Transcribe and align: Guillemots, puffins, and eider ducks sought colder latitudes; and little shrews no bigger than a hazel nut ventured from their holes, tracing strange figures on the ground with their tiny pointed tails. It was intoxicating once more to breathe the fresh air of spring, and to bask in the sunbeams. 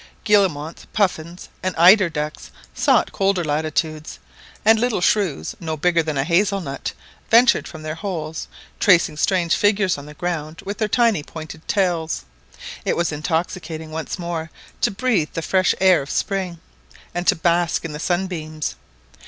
Guillemots, 0.23 0.87
puffins, 0.93 1.47
and 1.61 1.75
eider 1.75 2.09
ducks 2.09 2.49
sought 2.73 3.11
colder 3.11 3.43
latitudes; 3.45 4.17
and 4.65 4.79
little 4.79 4.99
shrews 4.99 5.53
no 5.59 5.77
bigger 5.77 6.01
than 6.01 6.17
a 6.17 6.23
hazel 6.23 6.59
nut 6.59 6.93
ventured 7.29 7.67
from 7.67 7.83
their 7.83 7.93
holes, 7.93 8.47
tracing 8.79 9.15
strange 9.15 9.53
figures 9.55 9.99
on 9.99 10.07
the 10.07 10.15
ground 10.15 10.63
with 10.65 10.79
their 10.79 10.87
tiny 10.87 11.21
pointed 11.21 11.67
tails. 11.67 12.25
It 12.83 12.97
was 12.97 13.11
intoxicating 13.11 13.91
once 13.91 14.17
more 14.17 14.49
to 14.81 14.89
breathe 14.89 15.33
the 15.33 15.43
fresh 15.43 15.75
air 15.79 16.01
of 16.01 16.09
spring, 16.09 16.59
and 17.13 17.27
to 17.27 17.35
bask 17.35 17.85
in 17.85 17.93
the 17.93 17.99
sunbeams. 17.99 18.73